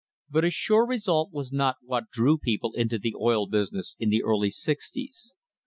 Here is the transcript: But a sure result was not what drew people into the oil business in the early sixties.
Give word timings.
But 0.31 0.43
a 0.43 0.49
sure 0.49 0.87
result 0.87 1.31
was 1.31 1.51
not 1.51 1.75
what 1.83 2.09
drew 2.09 2.39
people 2.39 2.73
into 2.73 2.97
the 2.97 3.13
oil 3.21 3.45
business 3.45 3.95
in 3.99 4.09
the 4.09 4.23
early 4.23 4.49
sixties. 4.49 5.35